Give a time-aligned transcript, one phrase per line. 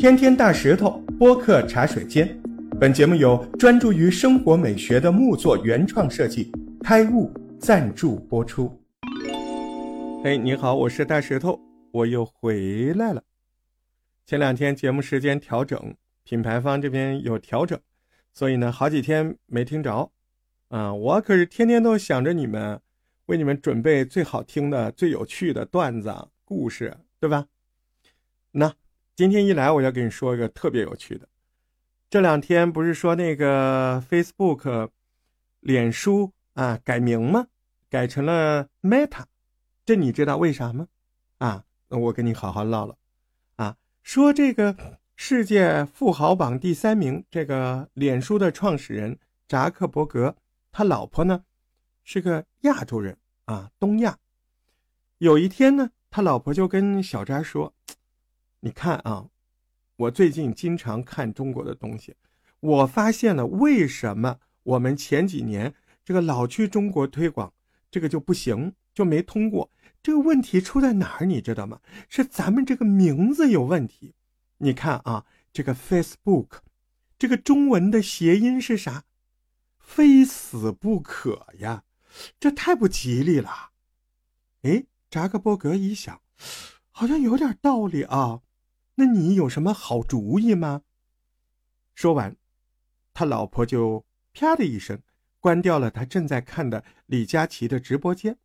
[0.00, 2.26] 天天大石头播客茶水间，
[2.80, 6.50] 本节目由专注于生活美学的木作原创设计
[6.82, 8.82] 开悟赞助播出。
[10.24, 11.60] 嘿，你好，我是大石头，
[11.92, 13.22] 我又回来了。
[14.24, 17.78] 前两天节目时间调整，品牌方这边有调整，
[18.32, 20.10] 所以呢，好几天没听着。
[20.68, 22.80] 啊，我可是天天都想着你们，
[23.26, 26.10] 为你们准备最好听的、最有趣的段子、
[26.46, 27.44] 故事，对吧？
[28.52, 28.72] 那。
[29.20, 31.28] 今天一来，我要跟你说一个特别有趣的。
[32.08, 34.88] 这两天不是说那个 Facebook、
[35.60, 37.46] 脸书啊改名吗？
[37.90, 39.24] 改成了 Meta，
[39.84, 40.88] 这你知道为啥吗？
[41.36, 42.96] 啊，那我跟你好好唠唠。
[43.56, 44.74] 啊，说这个
[45.16, 50.34] 世界富豪榜第三名，这个脸书的创始人扎克伯格，
[50.72, 51.44] 他老婆呢
[52.04, 54.16] 是个亚洲人啊，东亚。
[55.18, 57.74] 有一天呢，他老婆就跟小扎说。
[58.60, 59.28] 你看啊，
[59.96, 62.14] 我最近经常看中国的东西，
[62.60, 67.52] 我发现了为什么我们前几年这个老去中国推广，
[67.90, 69.70] 这个就不行，就没通过。
[70.02, 71.26] 这个问题出在哪儿？
[71.26, 71.80] 你知道吗？
[72.08, 74.14] 是咱们这个名字有问题。
[74.58, 76.58] 你看啊，这个 Facebook，
[77.18, 79.04] 这个中文的谐音是啥？
[79.78, 81.84] 非死不可呀，
[82.38, 83.70] 这太不吉利了。
[84.62, 86.20] 哎，扎克伯格一想，
[86.90, 88.42] 好像有点道理啊。
[89.00, 90.82] 那你有什么好主意吗？
[91.94, 92.36] 说完，
[93.14, 95.00] 他老婆就啪的一声
[95.38, 98.36] 关掉了他正在看的李佳琦的直播间。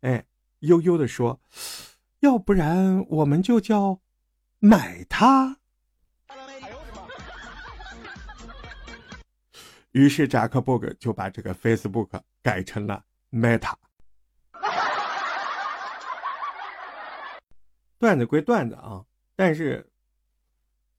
[0.00, 0.26] 哎，
[0.58, 1.40] 悠悠的说
[2.18, 4.00] ：“要不然我们就叫
[4.58, 5.58] 买它。”
[9.92, 13.74] 于是扎克伯格就把这个 Facebook 改成了 Meta。
[18.00, 19.04] 段子归段子啊。
[19.40, 19.86] 但是，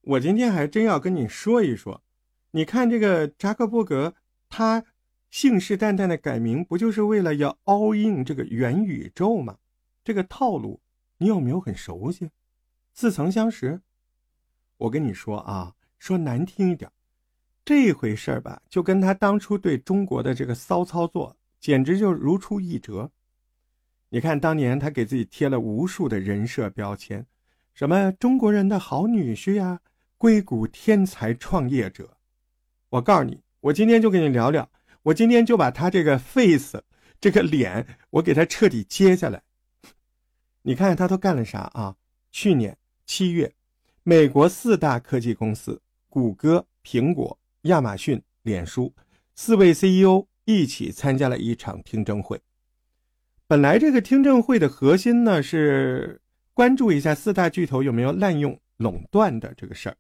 [0.02, 2.02] 我今天还真要跟你说一说，
[2.50, 4.16] 你看这个扎克伯格，
[4.50, 4.84] 他
[5.30, 9.60] 信誓旦旦的改名，不就是为了要 all in 这个元宇宙吗？
[10.04, 10.82] 这个套路
[11.20, 12.32] 你有没有很熟悉？
[12.96, 13.80] 似曾相识。
[14.78, 16.92] 我跟你说啊，说难听一点，
[17.64, 23.12] 这回事儿吧，就跟他当初对中国的这个骚操作，简直就如出一辙。
[24.10, 27.24] 你看当年他给自己贴了无数的人设标签。
[27.74, 29.80] 什么中国人的好女婿呀，
[30.18, 32.18] 硅谷天才创业者，
[32.90, 34.70] 我告诉你，我今天就跟你聊聊，
[35.04, 36.84] 我今天就把他这个 face
[37.20, 39.42] 这个脸，我给他彻底揭下来。
[40.62, 41.96] 你看他都干了啥啊？
[42.32, 43.54] 去年七月，
[44.04, 48.94] 美国四大科技公司谷歌、苹果、亚马逊、脸书
[49.34, 52.40] 四位 CEO 一起参加了一场听证会。
[53.48, 56.21] 本来这个听证会的核心呢是。
[56.54, 59.98] 关注一下四大巨头有没有滥用垄断的这个事儿，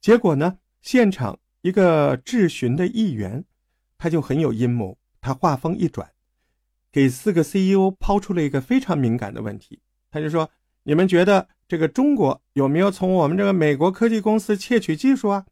[0.00, 3.44] 结果呢，现场一个质询的议员，
[3.96, 6.10] 他就很有阴谋，他话锋一转，
[6.90, 10.50] 给四个 CEO 抛出了一个非常敏感的问题，他就说
[10.84, 15.46] ：“你们觉得这个中国有没有从我们这个美国科技公司窃取技术啊？”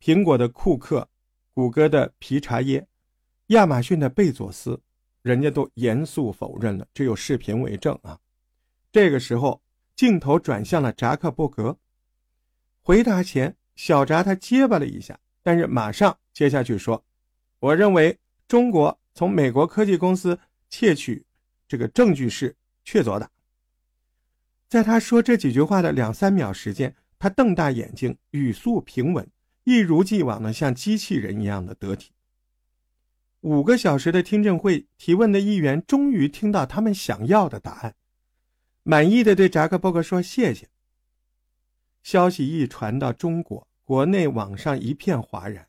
[0.00, 1.08] 苹果的库克、
[1.52, 2.88] 谷歌的皮查耶、
[3.48, 4.80] 亚马逊的贝佐斯，
[5.22, 8.18] 人家都严肃否认了，这有视频为证啊。
[8.92, 9.62] 这个时候，
[9.94, 11.78] 镜头转向了扎克伯格。
[12.82, 17.04] 回答前，小扎他结巴了一下，但是马上接下去说
[17.60, 20.38] ：“我认为中国从美国科技公司
[20.68, 21.24] 窃取
[21.66, 22.54] 这个证据是
[22.84, 23.30] 确凿的。”
[24.68, 29.28] 在他说这几句话的两三秒时间，他瞪大眼睛，语速平稳，
[29.64, 32.12] 一如既往的像机器人一样的得体。
[33.40, 37.94] 五个小时的听证会，提问的议员终于听到他们想要的答案。
[38.88, 40.68] 满意的对扎克伯格说：“谢谢。”
[42.04, 45.66] 消息一传到中国国内，网上一片哗然。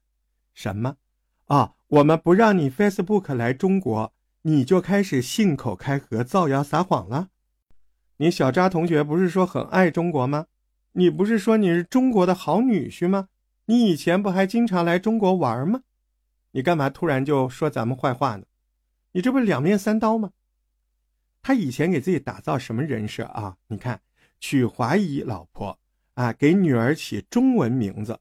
[0.53, 0.97] 什么？
[1.45, 4.13] 啊，我们不让你 Facebook 来中国，
[4.43, 7.29] 你就开始信口开河、造谣撒谎了？
[8.17, 10.45] 你小扎同学不是说很爱中国吗？
[10.91, 13.29] 你不是说你是中国的好女婿吗？
[13.65, 15.81] 你以前不还经常来中国玩吗？
[16.51, 18.43] 你干嘛突然就说咱们坏话呢？
[19.13, 20.33] 你这不是两面三刀吗？
[21.47, 23.55] 他以前给自己打造什么人设啊？
[23.67, 24.01] 你看，
[24.37, 25.79] 娶华裔老婆
[26.15, 28.19] 啊，给女儿起中文名字，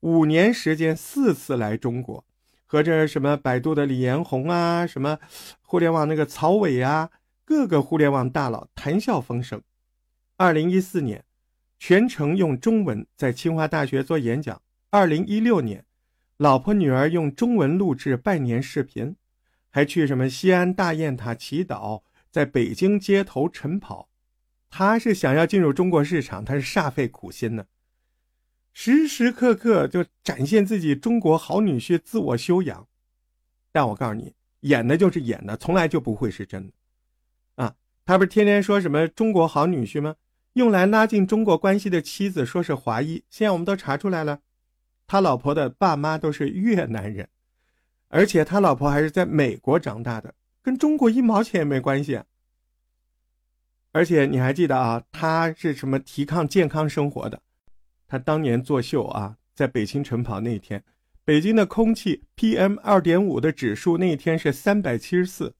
[0.00, 2.22] 五年时间四次来中国，
[2.66, 5.18] 和这什么百度的李彦宏啊，什么
[5.62, 7.08] 互联网那个曹伟啊，
[7.46, 9.62] 各个互联网大佬谈笑风生。
[10.36, 11.24] 二零一四年，
[11.78, 14.60] 全程用中文在清华大学做演讲。
[14.90, 15.86] 二零一六年，
[16.36, 19.16] 老婆女儿用中文录制拜年视频，
[19.70, 22.02] 还去什么西安大雁塔祈祷。
[22.36, 24.10] 在北京街头晨跑，
[24.68, 27.64] 他是想要进入中国市场，他是煞费苦心呢，
[28.74, 32.86] 时时刻刻就展现自己中国好女婿自我修养。
[33.72, 36.74] 但我告诉你，演的就是演的，从来就不会是真的。
[37.54, 37.74] 啊，
[38.04, 40.16] 他不是天天说什么中国好女婿吗？
[40.52, 44.40] 用来拉近中国关系的妻子说是华裔，现在我们都查出来了，
[45.06, 47.30] 他老婆的爸妈都是越南人，
[48.08, 50.34] 而且他老婆还是在美国长大的，
[50.66, 52.20] 跟中国一毛钱也没关系。
[53.92, 55.00] 而且你还记得啊？
[55.12, 57.40] 他是什么提倡健康生活的？
[58.08, 60.82] 他当年作秀啊，在北京晨跑那一天，
[61.24, 65.54] 北京的空气 PM 二点五的指数那一天是三百七十四。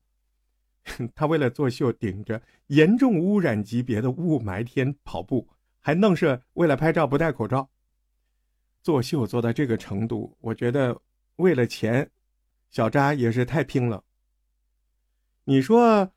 [1.15, 5.49] 他为了作秀，顶着严重污染级别的雾霾天跑步，
[5.79, 7.71] 还愣是为了拍照不戴口罩。
[8.83, 11.01] 作秀做到这个程度，我觉得
[11.37, 12.11] 为了钱，
[12.71, 14.03] 小扎也是太拼了。
[15.49, 16.11] 你说？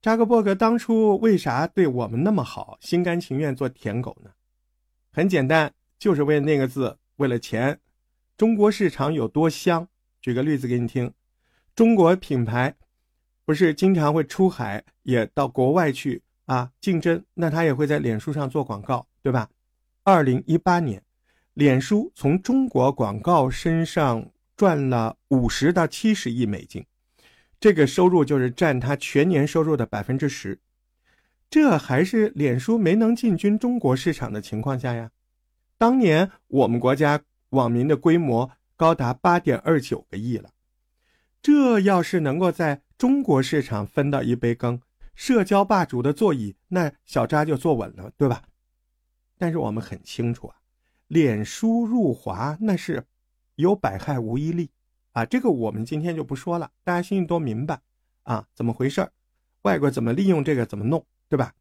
[0.00, 4.30] 扎克伯格当初为啥对我们那么好，心甘情愿做舔狗呢？
[5.10, 7.80] 很简单，就是为那个字，为了钱。
[8.36, 9.88] 中国市场有多香？
[10.20, 11.12] 举个例子给你听：
[11.74, 12.76] 中国品牌
[13.44, 19.50] 不是经常会出海，也到国外去啊竞争，那他也会在脸书上做广告，对吧？
[20.04, 21.02] 二零一八年，
[21.54, 26.86] 脸书从中国广告身上赚了五十到七十亿美金。
[27.60, 30.60] 这个收入就是占他全年收入的百分之十，
[31.50, 35.10] 这还是脸书没能进军中国市场的情况下呀。
[35.76, 37.20] 当年我们国家
[37.50, 40.50] 网民的规模高达八点二九个亿了，
[41.42, 44.80] 这要是能够在中国市场分到一杯羹，
[45.14, 48.42] 社交霸主的座椅，那小扎就坐稳了，对吧？
[49.36, 50.56] 但是我们很清楚啊，
[51.08, 53.04] 脸书入华那是
[53.56, 54.70] 有百害无一利。
[55.18, 57.80] 啊，这个我们今天就不说了，大家心里都明白
[58.22, 59.10] 啊，怎么回事
[59.62, 61.54] 外国怎么利用这个，怎么弄，对吧？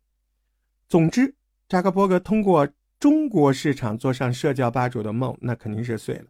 [0.87, 1.33] 总之，
[1.67, 2.69] 扎克伯格通过
[2.99, 6.25] 中国市场做上社交霸主的梦，那肯定是碎了。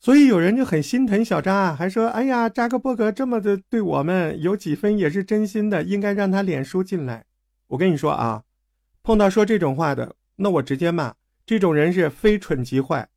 [0.00, 7.24] 所以有人就很心疼小扎，还说：“哎呀，扎克伯格这么的对我们，有几分也是真心的，应该让他脸书进来。”
[7.68, 8.42] 我跟你说啊，
[9.04, 11.14] 碰到说这种话的，那我直接骂，
[11.46, 13.08] 这种人是非蠢即坏。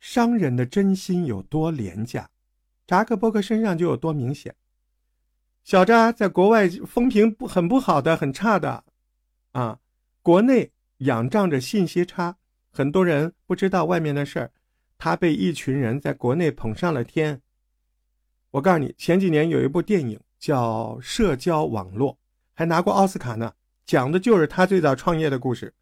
[0.00, 2.30] 商人的真心有多廉价，
[2.86, 4.54] 扎克伯格身上就有多明显。
[5.62, 8.82] 小扎在国外风评不很不好的，很差的，
[9.52, 9.78] 啊，
[10.22, 12.34] 国内仰仗着信息差，
[12.72, 14.50] 很多人不知道外面的事儿，
[14.96, 17.42] 他被一群人在国内捧上了天。
[18.52, 22.14] 我告诉你，前几年有一部电影叫《社交网络》，
[22.54, 23.52] 还拿过奥斯卡呢，
[23.84, 25.74] 讲的就是他最早创业的故事。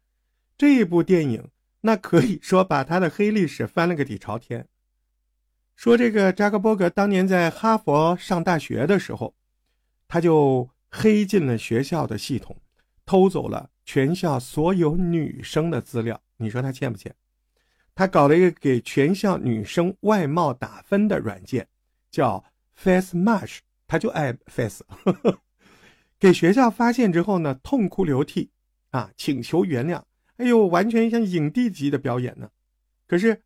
[0.57, 1.49] 这一部电影。
[1.81, 4.67] 那可以说把他的黑历史翻了个底朝天。
[5.75, 9.33] 说这个扎克伯格当年在哈佛上大学的时候，
[10.07, 12.57] 他就黑进了学校的系统，
[13.05, 16.21] 偷走了全校所有女生的资料。
[16.35, 17.15] 你说他欠不欠？
[17.95, 21.67] 他搞了一个给全校女生外貌打分的软件，
[22.11, 22.43] 叫
[22.73, 24.83] Face Match，他就爱 Face。
[26.19, 28.51] 给学校发现之后呢，痛哭流涕
[28.91, 30.01] 啊，请求原谅。
[30.39, 32.49] 哎呦，完全像影帝级的表演呢！
[33.05, 33.41] 可是，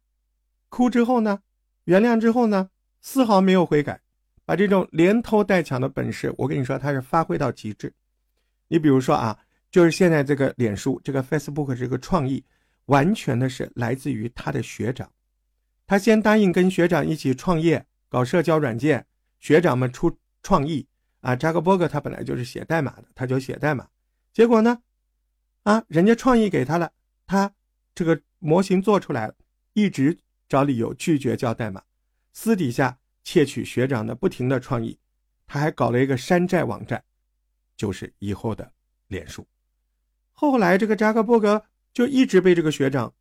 [0.70, 1.40] 哭之后呢，
[1.86, 2.70] 原谅之后呢，
[3.02, 4.00] 丝毫没有悔改，
[4.46, 7.92] 把这种连偷带抢的本事，我跟你说，他是发挥到极致。
[8.68, 9.36] 你比如说啊，
[9.72, 12.44] 就是现在这个脸书，这个 Facebook 这个创意，
[12.86, 15.12] 完全的是来自于他的学长。
[15.88, 19.04] 他先答应跟学长一起创业，搞社交软件，
[19.40, 20.86] 学长们出创意
[21.22, 21.36] 啊。
[21.36, 23.88] 扎克伯格他本来就是写代码的，他就写代码，
[24.32, 24.80] 结果呢？
[25.64, 26.92] 啊，人家创意给他了，
[27.26, 27.54] 他
[27.96, 29.36] 这个模型做出来了，
[29.72, 30.18] 一直
[30.50, 31.82] 找理由拒绝交代码，
[32.34, 35.00] 私底下窃取学长的不停的创意，
[35.48, 37.02] 他还搞了一个山寨网站，
[37.78, 38.74] 就是以后的
[39.08, 39.48] 脸书。
[40.34, 43.14] 后来这个扎克伯格就一直被这个学长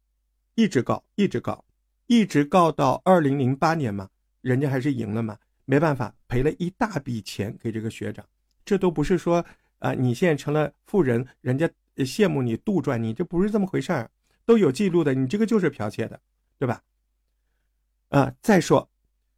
[0.57, 1.65] 一直告，一直告，
[2.09, 4.09] 一直告到二零零八年嘛，
[4.41, 8.27] 人家还是赢了嘛，没办法赔了一大笔钱给这个学长，
[8.65, 9.47] 这都不是说
[9.79, 11.71] 啊，你现在成了富人，人家。
[11.97, 14.11] 羡慕你杜撰你，这不是这么回事儿，
[14.45, 16.21] 都有记录的，你这个就是剽窃的，
[16.59, 16.83] 对吧？
[18.09, 18.91] 啊，再说，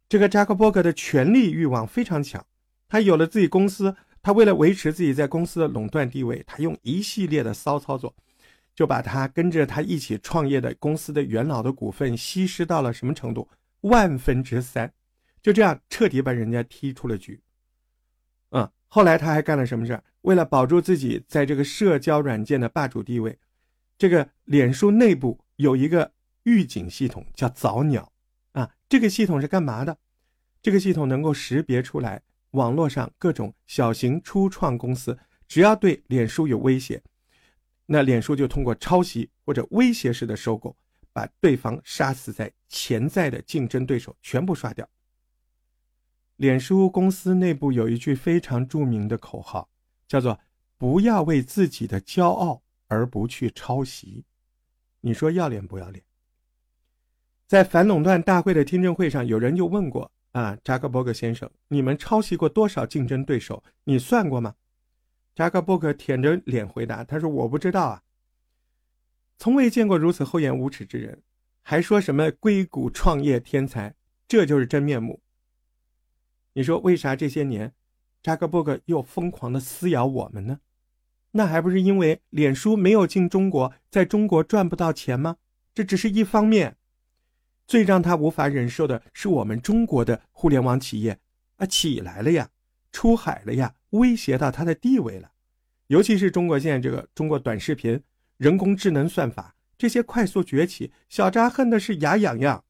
[0.09, 2.45] 这个扎克伯格的权力欲望非常强，
[2.87, 8.15] 他有了自己公司，他为了维持自己在公司的垄断地位，他用一系列的骚操作，
[8.73, 13.47] 就把他跟着他一起创业的公司的元老的股份稀释到了什么程度？
[13.81, 14.91] 万分之三，
[15.41, 17.39] 就这样彻底把人家踢出了局。
[18.87, 20.03] 后来他还干了什么事儿？
[20.21, 23.37] 为了保住自己在这个社交软件的霸主地位，
[23.97, 26.11] 这个脸书内部有一个
[26.43, 28.11] 预警系统，叫早鸟
[28.53, 28.71] 啊。
[28.87, 29.97] 这个系统是干嘛的？
[30.61, 37.01] 这个系统能够识别出来网络上各种小型初创公司只要对脸书有威胁，
[37.85, 40.75] 那脸书就通过抄袭或者威胁式的收购，
[41.13, 44.89] 把对方杀死在潜在的竞争对手全部刷掉。
[46.37, 49.69] 脸书公司内部有一句非常著名的口号，
[50.07, 50.37] 叫做
[50.77, 54.25] “不要为自己的骄傲而不去抄袭”。
[54.99, 56.03] 你说要脸不要脸？
[57.47, 63.63] 在反垄断大会的听证会上，有人就问过啊，扎克伯格先生，你们抄袭过多少竞争对手？
[63.85, 64.55] 你算过吗？
[65.33, 68.03] 扎克伯格舔着脸回答：“他说我不知道啊，
[69.37, 71.21] 从未见过如此厚颜无耻之人，
[71.61, 73.95] 还说什么硅谷创业天才，
[74.27, 75.21] 这就是真面目。”
[76.57, 77.73] 你说为啥这些年，
[78.23, 80.59] 扎克伯格又疯狂的撕咬我们呢？
[81.31, 85.35] 那还不是因为脸书没有进中国，在中国赚不到钱吗？
[85.73, 86.77] 这只是一方面，
[87.67, 91.19] 最让他无法忍受的是我们中国的互联网企业
[91.57, 92.49] 啊起来了呀，
[92.93, 95.31] 出海了呀，威胁到他的地位了。
[95.87, 98.01] 尤其是中国现在这个中国短视频、
[98.37, 102.63] 人工智能算法这些快速崛起，小扎恨的是牙痒痒。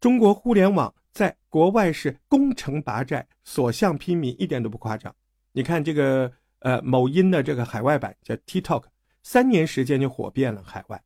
[0.00, 0.92] 中国互联网。
[1.12, 5.12] 在国外是攻城拔寨、所向披靡，一点都不夸张。
[5.50, 6.30] 你看这个
[6.60, 8.84] 呃，某音的这个海外版叫 TikTok，
[9.24, 11.02] 三年时间就火遍了海外，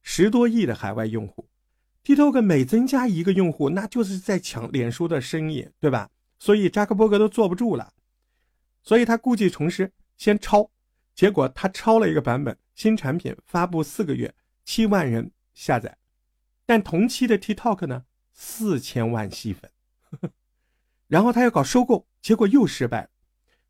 [0.00, 1.48] 十多亿的海外用户。
[2.04, 6.08] TikTok 每增加一个用户，那就是在抢脸书的生意，对吧？
[6.38, 7.92] 所以扎克伯格都坐不住了，
[8.84, 10.70] 所以他故技重施，先抄，
[11.16, 14.32] 结果他抄了一个版本，新产品发布四个月，
[14.64, 15.98] 七万人下载，
[16.64, 18.04] 但同期的 TikTok 呢？
[18.40, 19.68] 四千万细粉，
[21.08, 23.08] 然后他要搞收购，结果又失败，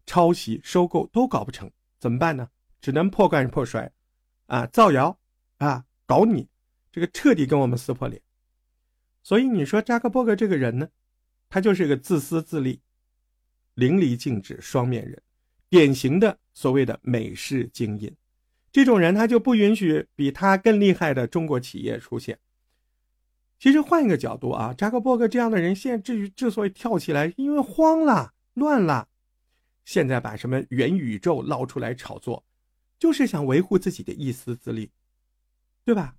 [0.05, 2.51] 抄袭、收购都搞不成，怎么办呢？
[2.79, 3.91] 只能破罐破摔，
[4.45, 5.19] 啊，造谣，
[5.57, 6.49] 啊，搞你，
[6.93, 8.21] 这个彻底跟我们撕破脸。
[9.23, 10.91] 所以你说扎克伯格这个人呢，
[11.49, 12.83] 他就是个自私自利、
[13.73, 15.23] 淋漓尽致、双面人，
[15.71, 18.15] 典型的所谓的美式精英。
[18.71, 22.39] 这种人他就不允许比他更厉害的中国企业出现。
[23.59, 29.09] 其实换一个角度啊，扎克伯格这样的人现在至于之所以跳起来，因为慌了、乱了，
[29.85, 32.45] 现在把什么元宇宙捞出来炒作，
[32.99, 34.91] 就是想维护自己的一丝自利，
[35.85, 36.15] 对吧？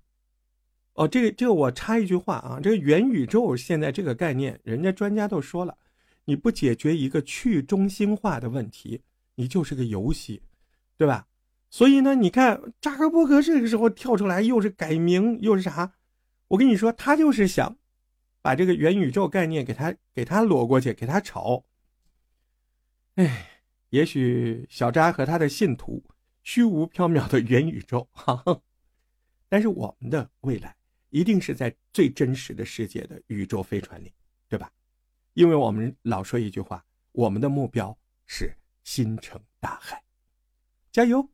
[0.94, 5.78] 哦，这个这个我插一句话啊，这个元宇宙现在这个概念，人家专家都说了，
[6.26, 9.00] 你不解决一个去中心化的问题，
[9.36, 10.42] 你就是个游戏，
[10.98, 11.26] 对吧？
[11.70, 15.92] 所以呢，你看扎克伯格这个时候跳出来，又是改名，又是啥？
[16.50, 17.78] 我跟你说，他就是想
[18.42, 21.64] 把这个元宇宙概念给他给他裸过去，给他炒。
[23.14, 26.02] 哎，也许小扎和他的信徒
[26.42, 28.42] 虚无缥缈的元宇宙， 哈，
[29.48, 30.74] 但是我们的未来
[31.10, 34.12] 一定是在最真实的世界的宇宙飞船里，
[34.48, 34.72] 对吧？
[35.34, 38.52] 因为我们老说一句话，我们的目标是
[38.82, 40.02] 星辰大海，
[40.90, 41.28] 加油！